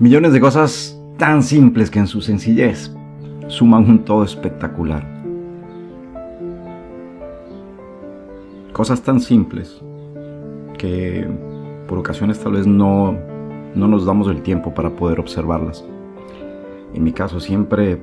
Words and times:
Millones 0.00 0.32
de 0.32 0.40
cosas 0.40 0.96
tan 1.16 1.42
simples 1.42 1.90
que 1.90 1.98
en 1.98 2.06
su 2.06 2.20
sencillez 2.20 2.94
suman 3.48 3.90
un 3.90 4.04
todo 4.04 4.22
espectacular. 4.22 5.04
Cosas 8.72 9.02
tan 9.02 9.18
simples 9.18 9.82
que 10.78 11.26
por 11.88 11.98
ocasiones 11.98 12.38
tal 12.38 12.52
vez 12.52 12.64
no, 12.64 13.16
no 13.74 13.88
nos 13.88 14.06
damos 14.06 14.28
el 14.28 14.40
tiempo 14.42 14.72
para 14.72 14.90
poder 14.90 15.18
observarlas. 15.18 15.84
En 16.94 17.02
mi 17.02 17.10
caso 17.10 17.40
siempre 17.40 17.98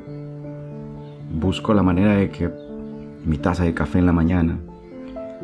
busco 1.40 1.74
la 1.74 1.82
manera 1.82 2.18
de 2.18 2.30
que 2.30 2.50
mi 3.26 3.38
taza 3.38 3.64
de 3.64 3.74
café 3.74 4.00
en 4.00 4.06
la 4.06 4.12
mañana, 4.12 4.60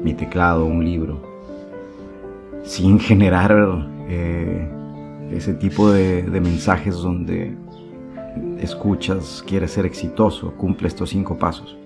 mi 0.03 0.13
teclado, 0.13 0.65
un 0.65 0.83
libro, 0.83 1.21
sin 2.63 2.99
generar 2.99 3.87
eh, 4.09 4.67
ese 5.31 5.53
tipo 5.53 5.91
de, 5.91 6.23
mensajes 6.41 6.95
donde 6.95 7.55
escuchas, 8.59 9.43
quieres 9.47 9.71
ser 9.71 9.85
exitoso, 9.85 10.53
cumple 10.53 10.87
estos 10.87 11.09
cinco 11.09 11.37
pasos. 11.37 11.77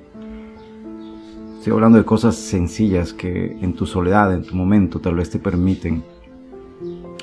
Estoy 1.58 1.74
hablando 1.74 1.98
de 1.98 2.06
cosas 2.06 2.36
sencillas 2.36 3.14
que 3.14 3.58
en 3.62 3.74
tu 3.74 3.86
soledad, 3.86 4.34
en 4.34 4.44
tu 4.44 4.56
momento, 4.56 5.00
tal 5.00 5.16
vez 5.16 5.30
te 5.30 5.40
permiten 5.40 6.04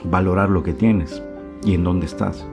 valorar 0.05 0.51
lo 0.51 0.63
que 0.63 0.73
tienes 0.73 1.23
y 1.65 1.75
en 1.75 1.85
dónde 1.85 2.07
estás. 2.07 2.45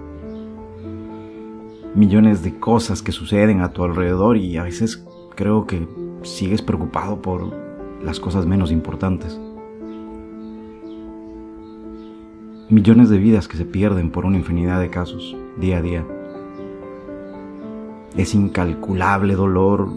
Millones 1.95 2.43
de 2.43 2.59
cosas 2.59 3.01
que 3.01 3.11
suceden 3.11 3.61
a 3.61 3.73
tu 3.73 3.83
alrededor 3.83 4.37
y 4.37 4.57
a 4.57 4.63
veces 4.63 5.03
creo 5.35 5.65
que 5.65 5.87
sigues 6.21 6.61
preocupado 6.61 7.21
por 7.21 7.51
las 8.03 8.19
cosas 8.19 8.45
menos 8.45 8.71
importantes. 8.71 9.39
Millones 12.71 13.09
de 13.09 13.17
vidas 13.17 13.47
que 13.47 13.57
se 13.57 13.65
pierden 13.65 14.11
por 14.11 14.25
una 14.25 14.37
infinidad 14.37 14.79
de 14.79 14.91
casos 14.91 15.35
día 15.57 15.79
a 15.79 15.81
día. 15.81 16.05
Es 18.15 18.35
incalculable 18.35 19.33
dolor 19.33 19.89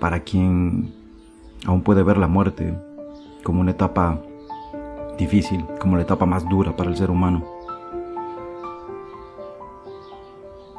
para 0.00 0.18
quien 0.18 0.92
aún 1.66 1.82
puede 1.82 2.02
ver 2.02 2.18
la 2.18 2.26
muerte 2.26 2.74
como 3.44 3.60
una 3.60 3.70
etapa 3.70 4.20
difícil, 5.18 5.64
como 5.78 5.94
la 5.94 6.02
etapa 6.02 6.26
más 6.26 6.48
dura 6.48 6.74
para 6.74 6.90
el 6.90 6.96
ser 6.96 7.12
humano. 7.12 7.44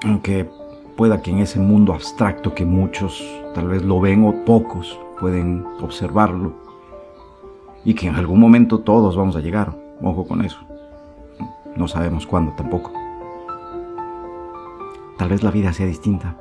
Aunque 0.04 0.50
pueda 0.98 1.22
que 1.22 1.32
en 1.32 1.40
ese 1.40 1.62
mundo 1.62 1.94
abstracto 1.94 2.54
que 2.54 2.66
muchos 2.66 3.26
tal 3.56 3.70
vez 3.70 3.84
lo 3.84 4.02
ven 4.02 4.26
o 4.26 4.44
pocos 4.44 5.00
pueden 5.22 5.66
observarlo 5.80 6.52
y 7.86 7.94
que 7.94 8.08
en 8.08 8.16
algún 8.16 8.42
momento 8.42 8.82
todos 8.82 9.16
vamos 9.16 9.38
a 9.38 9.40
llegar, 9.40 9.74
ojo 10.02 10.28
con 10.28 10.44
eso. 10.44 10.71
No 11.76 11.88
sabemos 11.88 12.28
cuándo 12.28 12.52
tampoco. 12.54 12.92
Tal 15.18 15.30
vez 15.30 15.44
la 15.44 15.52
vida 15.52 15.72
sea 15.72 15.86
distinta. 15.86 16.36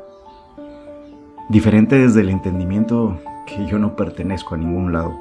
Diferente 1.48 1.96
desde 1.96 2.20
el 2.20 2.30
entendimiento 2.30 3.18
que 3.46 3.66
yo 3.66 3.78
no 3.78 3.94
pertenezco 3.94 4.54
a 4.54 4.58
ningún 4.58 4.92
lado. 4.92 5.12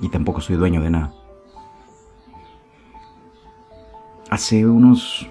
Y 0.00 0.08
tampoco 0.08 0.40
soy 0.40 0.56
dueño 0.56 0.80
de 0.80 0.90
nada. 0.90 1.12
Hace 4.30 4.66
unos 4.66 5.28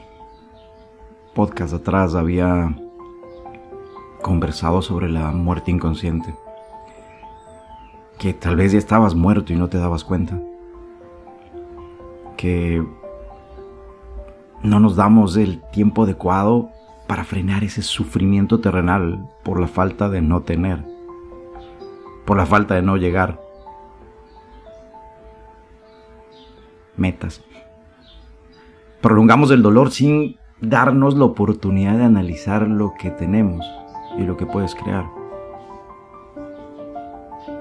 podcasts 1.34 1.74
atrás 1.74 2.16
había 2.16 2.76
conversado 4.22 4.82
sobre 4.82 5.10
la 5.10 5.32
muerte 5.32 5.72
inconsciente. 5.72 6.36
Que 8.20 8.34
tal 8.34 8.56
vez 8.56 8.72
ya 8.72 8.78
estabas 8.78 9.16
muerto 9.16 9.54
y 9.54 9.56
no 9.56 9.70
te 9.70 9.78
dabas 9.78 10.04
cuenta 10.04 10.40
que 12.44 12.86
no 14.64 14.82
nos 14.82 14.98
damos 14.98 15.38
el 15.38 15.62
tiempo 15.72 16.04
adecuado 16.04 16.72
para 17.08 17.24
frenar 17.24 17.64
ese 17.64 17.82
sufrimiento 17.82 18.60
terrenal 18.60 19.30
por 19.46 19.62
la 19.62 19.68
falta 19.68 20.10
de 20.10 20.22
no 20.22 20.42
tener, 20.42 20.84
por 22.26 22.36
la 22.36 22.46
falta 22.46 22.76
de 22.76 22.82
no 22.82 22.98
llegar. 22.98 23.40
Metas. 26.98 27.42
Prolongamos 29.00 29.50
el 29.52 29.62
dolor 29.62 29.92
sin 29.92 30.36
darnos 30.60 31.18
la 31.18 31.24
oportunidad 31.24 31.98
de 31.98 32.04
analizar 32.04 32.68
lo 32.68 32.94
que 33.00 33.10
tenemos 33.10 33.66
y 34.18 34.24
lo 34.24 34.36
que 34.36 34.46
puedes 34.46 34.76
crear. 34.76 35.06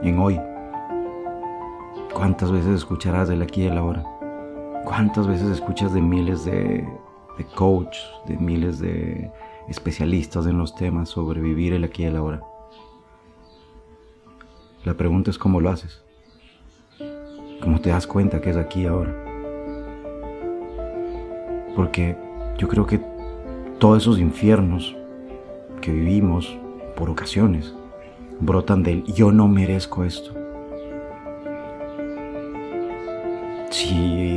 En 0.02 0.18
hoy, 0.18 0.40
¿cuántas 2.12 2.50
veces 2.50 2.74
escucharás 2.74 3.28
del 3.28 3.42
aquí 3.42 3.62
y 3.62 3.66
el 3.66 3.78
ahora? 3.78 4.11
¿Cuántas 4.84 5.26
veces 5.26 5.48
escuchas 5.50 5.94
de 5.94 6.00
miles 6.00 6.44
de, 6.44 6.86
de 7.38 7.44
coach, 7.54 7.96
de 8.26 8.36
miles 8.36 8.78
de 8.78 9.30
especialistas 9.68 10.46
en 10.46 10.58
los 10.58 10.74
temas 10.74 11.08
sobre 11.08 11.40
vivir 11.40 11.72
el 11.72 11.84
aquí 11.84 12.02
y 12.02 12.06
el 12.06 12.16
ahora? 12.16 12.42
La 14.84 14.94
pregunta 14.94 15.30
es 15.30 15.38
cómo 15.38 15.60
lo 15.60 15.70
haces. 15.70 16.02
¿Cómo 17.62 17.80
te 17.80 17.90
das 17.90 18.06
cuenta 18.08 18.40
que 18.40 18.50
es 18.50 18.56
aquí 18.56 18.82
y 18.82 18.86
ahora? 18.86 19.14
Porque 21.76 22.16
yo 22.58 22.66
creo 22.66 22.86
que 22.86 23.00
todos 23.78 24.02
esos 24.02 24.18
infiernos 24.18 24.96
que 25.80 25.92
vivimos 25.92 26.58
por 26.96 27.08
ocasiones 27.08 27.74
brotan 28.40 28.82
del 28.82 29.04
yo 29.04 29.30
no 29.30 29.46
merezco 29.46 30.04
esto. 30.04 30.41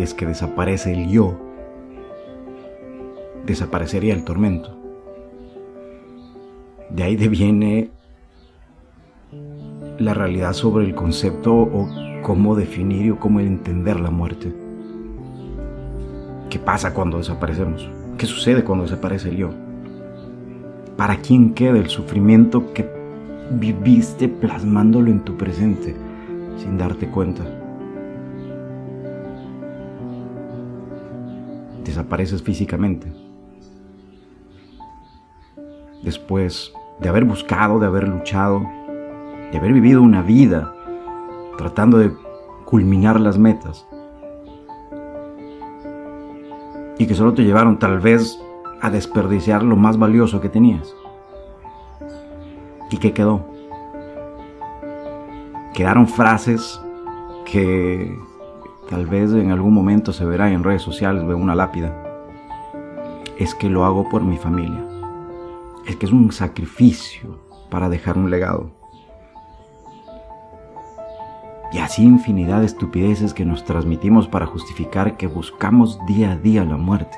Es 0.05 0.13
que 0.13 0.25
desaparece 0.25 0.93
el 0.93 1.09
yo, 1.09 1.35
desaparecería 3.45 4.13
el 4.13 4.23
tormento. 4.23 4.69
De 6.91 7.03
ahí 7.03 7.15
deviene 7.15 7.89
la 9.97 10.13
realidad 10.13 10.53
sobre 10.53 10.85
el 10.85 10.93
concepto 10.93 11.53
o 11.53 11.89
cómo 12.21 12.55
definir 12.55 13.13
o 13.13 13.19
cómo 13.19 13.39
entender 13.39 13.99
la 13.99 14.11
muerte. 14.11 14.53
¿Qué 16.49 16.59
pasa 16.59 16.93
cuando 16.93 17.17
desaparecemos? 17.17 17.89
¿Qué 18.17 18.27
sucede 18.27 18.63
cuando 18.63 18.83
desaparece 18.83 19.29
el 19.29 19.37
yo? 19.37 19.49
¿Para 20.95 21.17
quién 21.17 21.53
queda 21.53 21.79
el 21.79 21.89
sufrimiento 21.89 22.73
que 22.73 22.87
viviste 23.59 24.29
plasmándolo 24.29 25.09
en 25.09 25.21
tu 25.21 25.35
presente 25.35 25.95
sin 26.57 26.77
darte 26.77 27.07
cuenta? 27.07 27.64
Desapareces 32.05 32.43
físicamente. 32.43 33.11
Después 36.03 36.71
de 36.99 37.09
haber 37.09 37.25
buscado, 37.25 37.79
de 37.79 37.87
haber 37.87 38.07
luchado, 38.07 38.61
de 39.51 39.57
haber 39.57 39.73
vivido 39.73 40.01
una 40.01 40.21
vida 40.21 40.71
tratando 41.57 41.97
de 41.97 42.11
culminar 42.65 43.19
las 43.19 43.39
metas. 43.39 43.87
Y 46.99 47.07
que 47.07 47.15
solo 47.15 47.33
te 47.33 47.43
llevaron 47.43 47.79
tal 47.79 47.99
vez 47.99 48.39
a 48.81 48.89
desperdiciar 48.91 49.63
lo 49.63 49.75
más 49.75 49.97
valioso 49.97 50.39
que 50.39 50.49
tenías. 50.49 50.95
¿Y 52.91 52.97
qué 52.97 53.13
quedó? 53.13 53.45
Quedaron 55.73 56.07
frases 56.07 56.79
que 57.45 58.15
Tal 58.89 59.07
vez 59.07 59.31
en 59.31 59.49
algún 59.49 59.73
momento 59.73 60.13
se 60.13 60.25
verá 60.25 60.51
en 60.51 60.63
redes 60.63 60.83
sociales, 60.83 61.25
ve 61.25 61.33
una 61.33 61.55
lápida. 61.55 61.91
Es 63.39 63.55
que 63.55 63.67
lo 63.67 63.83
hago 63.83 64.07
por 64.09 64.21
mi 64.21 64.37
familia. 64.37 64.83
Es 65.87 65.95
que 65.95 66.05
es 66.05 66.11
un 66.11 66.31
sacrificio 66.31 67.39
para 67.71 67.89
dejar 67.89 68.17
un 68.17 68.29
legado. 68.29 68.69
Y 71.71 71.79
así 71.79 72.03
infinidad 72.03 72.59
de 72.59 72.67
estupideces 72.67 73.33
que 73.33 73.43
nos 73.43 73.65
transmitimos 73.65 74.27
para 74.27 74.45
justificar 74.45 75.17
que 75.17 75.27
buscamos 75.27 75.99
día 76.05 76.33
a 76.33 76.37
día 76.37 76.63
la 76.63 76.77
muerte. 76.77 77.17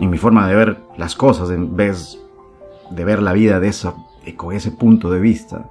En 0.00 0.08
mi 0.08 0.16
forma 0.16 0.48
de 0.48 0.54
ver 0.54 0.82
las 0.96 1.14
cosas, 1.14 1.50
en 1.50 1.76
vez 1.76 2.18
de 2.90 3.04
ver 3.04 3.22
la 3.22 3.34
vida 3.34 3.60
de 3.60 3.68
esa, 3.68 3.94
con 4.36 4.54
ese 4.54 4.72
punto 4.72 5.10
de 5.10 5.20
vista, 5.20 5.70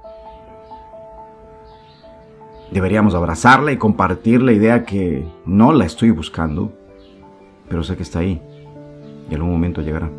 Deberíamos 2.72 3.14
abrazarla 3.14 3.70
y 3.72 3.76
compartir 3.76 4.40
la 4.40 4.52
idea 4.52 4.84
que 4.84 5.26
no 5.44 5.72
la 5.72 5.84
estoy 5.84 6.10
buscando, 6.10 6.72
pero 7.68 7.82
sé 7.82 7.96
que 7.96 8.02
está 8.02 8.20
ahí 8.20 8.40
y 9.28 9.34
en 9.34 9.40
algún 9.40 9.52
momento 9.52 9.82
llegará. 9.82 10.10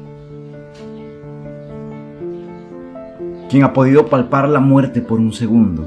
Quien 3.49 3.63
ha 3.63 3.73
podido 3.73 4.05
palpar 4.07 4.49
la 4.49 4.59
muerte 4.59 5.01
por 5.01 5.19
un 5.19 5.33
segundo 5.33 5.85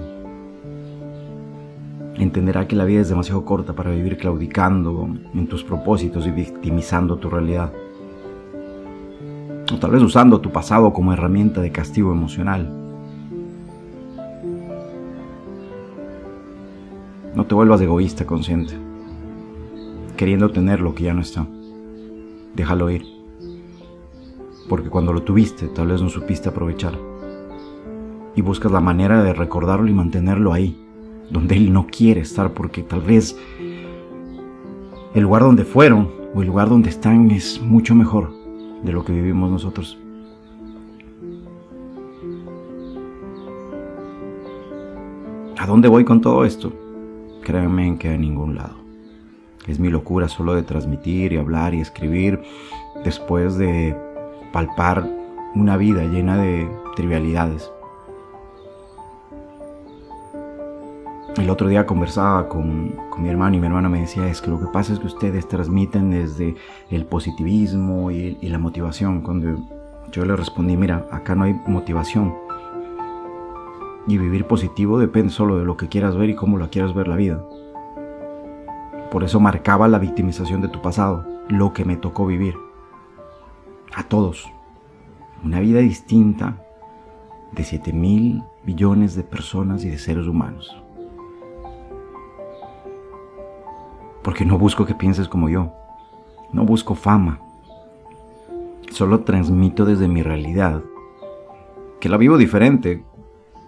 entenderá 2.16 2.66
que 2.66 2.76
la 2.76 2.84
vida 2.84 3.00
es 3.00 3.08
demasiado 3.08 3.44
corta 3.44 3.72
para 3.72 3.90
vivir 3.90 4.16
claudicando 4.16 5.08
en 5.34 5.46
tus 5.46 5.62
propósitos 5.62 6.26
y 6.26 6.30
victimizando 6.30 7.16
tu 7.18 7.30
realidad. 7.30 7.72
O 9.72 9.78
tal 9.78 9.90
vez 9.90 10.02
usando 10.02 10.40
tu 10.40 10.50
pasado 10.50 10.92
como 10.92 11.12
herramienta 11.12 11.60
de 11.60 11.70
castigo 11.70 12.12
emocional. 12.12 12.86
Te 17.48 17.54
vuelvas 17.54 17.81
egoísta 17.81 18.26
consciente. 18.26 18.75
queriendo 20.16 20.50
tener 20.50 20.81
lo 20.81 20.94
que 20.94 21.04
ya 21.04 21.14
no 21.14 21.20
está. 21.20 21.46
Déjalo 22.54 22.90
ir. 22.90 23.04
Porque 24.69 24.88
cuando 24.88 25.12
lo 25.12 25.22
tuviste, 25.22 25.69
tal 25.69 25.88
vez 25.88 26.02
no 26.02 26.08
supiste 26.08 26.48
aprovechar. 26.48 26.98
Y 28.34 28.40
buscas 28.40 28.72
la 28.72 28.81
manera 28.81 29.22
de 29.22 29.32
recordarlo 29.32 29.88
y 29.88 29.93
mantenerlo 29.93 30.52
ahí, 30.52 30.76
donde 31.31 31.56
él 31.56 31.72
no 31.72 31.87
quiere 31.87 32.22
estar, 32.22 32.52
porque 32.52 32.82
tal 32.82 33.02
vez 33.02 33.38
el 35.14 35.22
lugar 35.22 35.42
donde 35.42 35.64
fueron 35.64 36.10
o 36.34 36.40
el 36.40 36.49
lugar 36.49 36.69
donde 36.69 36.88
están 36.88 37.31
es 37.31 37.60
mucho 37.62 37.94
mejor 37.94 38.32
de 38.82 38.92
lo 38.92 39.04
que 39.04 39.12
vivimos 39.12 39.50
nosotros. 39.50 39.99
¿A 45.58 45.66
dónde 45.66 45.88
voy 45.88 46.04
con 46.04 46.20
todo 46.20 46.44
esto? 46.44 46.72
Créanme 47.46 47.96
que 47.96 48.08
a 48.08 48.16
ningún 48.16 48.56
lado. 48.56 48.75
Es 49.69 49.78
mi 49.78 49.88
locura 49.88 50.26
solo 50.26 50.56
de 50.56 50.64
transmitir 50.64 51.32
y 51.32 51.37
hablar 51.37 51.75
y 51.75 51.81
escribir 51.81 52.43
después 53.04 53.56
de 53.56 53.96
palpar 54.52 55.08
una 55.54 55.76
vida 55.76 56.02
llena 56.02 56.38
de 56.38 56.69
trivialidades. 56.96 57.70
El 61.37 61.48
otro 61.48 61.69
día 61.69 61.87
conversaba 61.87 62.48
con, 62.48 62.96
mi 63.19 63.28
hermano 63.28 63.54
y 63.54 63.60
mi 63.60 63.66
hermana 63.69 63.88
me 63.88 64.00
decía, 64.00 64.26
es 64.26 64.42
que 64.42 64.50
lo 64.50 64.58
que 64.58 64.66
pasa 64.66 64.94
es 64.94 64.99
que 64.99 65.06
ustedes 65.06 65.46
transmiten 65.46 66.10
desde 66.10 66.56
el 66.90 67.06
positivismo 67.06 68.10
y, 68.10 68.38
y 68.40 68.49
la 68.49 68.58
motivación. 68.58 69.20
Cuando 69.20 69.56
yo 70.10 70.25
le 70.25 70.34
respondí, 70.34 70.76
mira, 70.76 71.06
acá 71.12 71.37
no 71.37 71.44
hay 71.44 71.54
motivación. 71.69 72.45
Y 74.06 74.19
vivir 74.19 74.47
positivo 74.47 74.99
depende 74.99 75.31
solo 75.31 75.58
de 75.58 75.64
lo 75.64 75.76
que 75.76 75.88
quieras 75.88 76.17
ver 76.17 76.31
y 76.31 76.37
cómo 76.37 76.58
lo 76.58 76.70
quieras 76.70 76.94
ver 76.94 77.08
la 77.08 77.17
vida. 77.17 77.43
Por 79.11 79.25
eso 79.25 79.41
marcaba 79.41 79.88
la 79.88 79.99
victimización 79.99 80.61
de 80.61 80.69
tu 80.69 80.81
pasado, 80.81 81.25
lo 81.49 81.73
que 81.73 81.85
me 81.85 81.97
tocó 81.97 82.26
vivir. 82.26 82.55
A 83.94 84.05
todos. 84.05 84.49
Una 85.44 85.61
vida 85.61 85.81
distinta 85.81 86.62
de 87.53 87.64
7 87.64 87.93
mil 87.93 88.43
billones 88.64 89.14
de 89.14 89.23
personas 89.23 89.85
y 89.85 89.91
de 89.91 89.99
seres 89.99 90.26
humanos. 90.26 90.82
porque 94.26 94.44
no 94.44 94.59
busco 94.59 94.85
que 94.85 94.97
pienses 94.97 95.29
como 95.29 95.49
yo, 95.49 95.70
no 96.52 96.64
busco 96.64 96.97
fama, 96.97 97.38
solo 98.91 99.20
transmito 99.20 99.85
desde 99.85 100.09
mi 100.09 100.20
realidad, 100.20 100.82
que 102.00 102.09
la 102.09 102.17
vivo 102.17 102.37
diferente, 102.37 103.05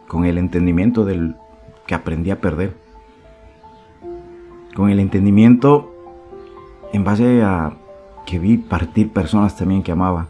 con 0.09 0.25
el 0.25 0.39
entendimiento 0.39 1.05
del 1.05 1.37
que 1.87 1.95
aprendí 1.95 2.31
a 2.31 2.41
perder, 2.41 2.75
con 4.75 4.91
el 4.91 4.99
entendimiento 4.99 5.95
en 6.93 7.05
base 7.05 7.43
a 7.43 7.75
que 8.27 8.39
vi 8.39 8.57
partir 8.57 9.13
personas 9.13 9.57
también 9.57 9.83
que 9.83 9.93
amaba, 9.93 10.29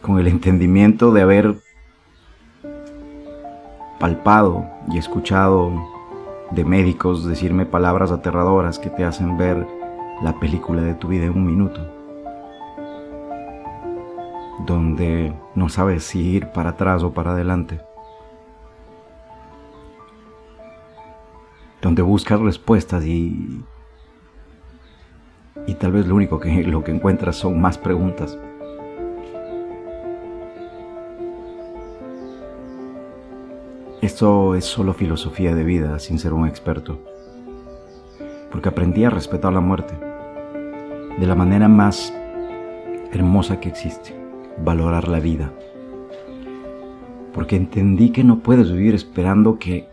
con 0.00 0.18
el 0.18 0.28
entendimiento 0.28 1.12
de 1.12 1.22
haber 1.22 1.56
palpado 3.98 4.66
y 4.90 4.98
escuchado 4.98 5.72
de 6.50 6.64
médicos 6.64 7.26
decirme 7.26 7.64
palabras 7.64 8.10
aterradoras 8.10 8.78
que 8.78 8.90
te 8.90 9.04
hacen 9.04 9.38
ver 9.38 9.66
la 10.22 10.38
película 10.38 10.82
de 10.82 10.94
tu 10.94 11.08
vida 11.08 11.24
en 11.24 11.32
un 11.32 11.46
minuto, 11.46 11.80
donde 14.66 15.34
no 15.54 15.68
sabes 15.68 16.04
si 16.04 16.20
ir 16.20 16.48
para 16.48 16.70
atrás 16.70 17.02
o 17.02 17.12
para 17.12 17.32
adelante, 17.32 17.80
donde 21.80 22.02
buscas 22.02 22.40
respuestas 22.40 23.04
y, 23.04 23.64
y 25.66 25.74
tal 25.74 25.92
vez 25.92 26.06
lo 26.06 26.14
único 26.14 26.38
que 26.38 26.62
lo 26.62 26.84
que 26.84 26.92
encuentras 26.92 27.36
son 27.36 27.60
más 27.60 27.78
preguntas. 27.78 28.38
Esto 34.02 34.56
es 34.56 34.64
solo 34.64 34.94
filosofía 34.94 35.54
de 35.54 35.62
vida 35.62 35.98
sin 36.00 36.18
ser 36.18 36.32
un 36.32 36.48
experto. 36.48 36.98
Porque 38.50 38.68
aprendí 38.68 39.04
a 39.04 39.10
respetar 39.10 39.52
la 39.52 39.60
muerte 39.60 39.94
de 41.18 41.26
la 41.26 41.34
manera 41.34 41.68
más 41.68 42.12
hermosa 43.12 43.60
que 43.60 43.68
existe, 43.68 44.14
valorar 44.58 45.08
la 45.08 45.20
vida. 45.20 45.52
Porque 47.32 47.56
entendí 47.56 48.10
que 48.10 48.24
no 48.24 48.40
puedes 48.40 48.70
vivir 48.70 48.94
esperando 48.94 49.58
que 49.58 49.88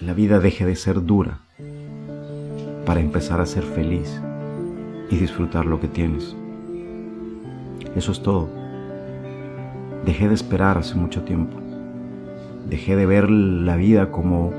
la 0.00 0.12
vida 0.12 0.40
deje 0.40 0.66
de 0.66 0.76
ser 0.76 1.04
dura 1.04 1.40
para 2.84 3.00
empezar 3.00 3.40
a 3.40 3.46
ser 3.46 3.62
feliz 3.62 4.20
y 5.10 5.16
disfrutar 5.16 5.66
lo 5.66 5.80
que 5.80 5.88
tienes. 5.88 6.36
Eso 7.94 8.12
es 8.12 8.22
todo. 8.22 8.48
Dejé 10.04 10.28
de 10.28 10.34
esperar 10.34 10.78
hace 10.78 10.94
mucho 10.94 11.22
tiempo. 11.22 11.56
Dejé 12.68 12.96
de 12.96 13.06
ver 13.06 13.30
la 13.30 13.76
vida 13.76 14.10
como 14.10 14.52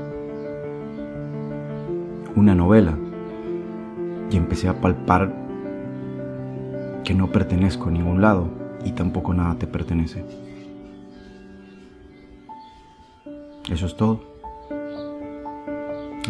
una 2.34 2.54
novela 2.54 2.96
y 4.30 4.36
empecé 4.36 4.68
a 4.68 4.80
palpar 4.80 5.32
que 7.04 7.14
no 7.14 7.32
pertenezco 7.32 7.88
a 7.88 7.92
ningún 7.92 8.20
lado 8.20 8.48
y 8.84 8.92
tampoco 8.92 9.34
nada 9.34 9.56
te 9.58 9.66
pertenece. 9.66 10.24
Eso 13.70 13.86
es 13.86 13.96
todo. 13.96 14.20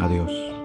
Adiós. 0.00 0.57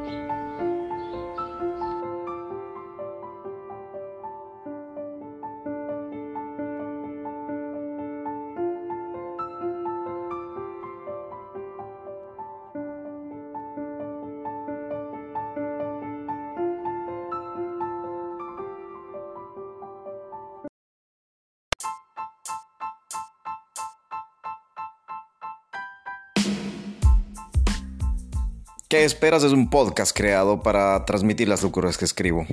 ¿Qué 28.94 29.06
esperas? 29.06 29.44
Es 29.44 29.54
un 29.54 29.72
podcast 29.72 30.16
creado 30.16 30.62
para 30.62 31.04
transmitir 31.04 31.48
las 31.48 31.64
locuras 31.64 31.98
que 31.98 32.06
escribo. 32.06 32.46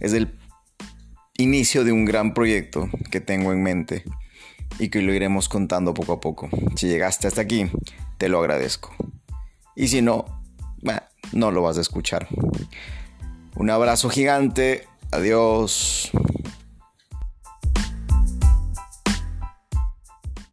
Es 0.00 0.12
el 0.12 0.36
inicio 1.38 1.84
de 1.84 1.92
un 1.92 2.04
gran 2.04 2.34
proyecto 2.34 2.88
que 3.12 3.20
tengo 3.20 3.52
en 3.52 3.62
mente 3.62 4.02
y 4.80 4.88
que 4.88 5.00
lo 5.00 5.14
iremos 5.14 5.48
contando 5.48 5.94
poco 5.94 6.14
a 6.14 6.20
poco. 6.20 6.48
Si 6.74 6.88
llegaste 6.88 7.28
hasta 7.28 7.42
aquí, 7.42 7.70
te 8.18 8.28
lo 8.28 8.40
agradezco. 8.40 8.96
Y 9.76 9.86
si 9.86 10.02
no, 10.02 10.24
no 11.30 11.52
lo 11.52 11.62
vas 11.62 11.78
a 11.78 11.82
escuchar. 11.82 12.26
Un 13.54 13.70
abrazo 13.70 14.10
gigante. 14.10 14.88
Adiós. 15.12 16.10